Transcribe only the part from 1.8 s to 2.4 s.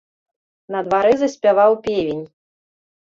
певень.